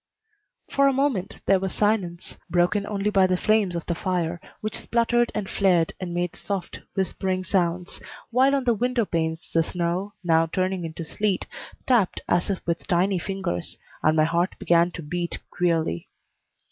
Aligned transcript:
For 0.71 0.87
a 0.87 0.93
moment 0.93 1.43
there 1.45 1.59
was 1.59 1.75
silence, 1.75 2.35
broken 2.49 2.87
only 2.87 3.11
by 3.11 3.27
the 3.27 3.37
flames 3.37 3.75
of 3.75 3.85
the 3.85 3.93
fire, 3.93 4.41
which 4.59 4.79
spluttered 4.79 5.31
and 5.35 5.47
flared 5.47 5.93
and 5.99 6.11
made 6.11 6.35
soft, 6.35 6.79
whispering 6.95 7.43
sounds, 7.43 8.01
while 8.31 8.55
on 8.55 8.63
the 8.63 8.73
window 8.73 9.05
panes 9.05 9.51
the 9.53 9.61
snow, 9.61 10.13
now 10.23 10.47
turning 10.47 10.85
into 10.85 11.05
sleet, 11.05 11.45
tapped 11.85 12.19
as 12.27 12.49
if 12.49 12.65
with 12.65 12.87
tiny 12.87 13.19
fingers, 13.19 13.77
and 14.01 14.17
my 14.17 14.25
heart 14.25 14.57
began 14.57 14.89
to 14.93 15.03
beat 15.03 15.37
queerly. 15.51 16.07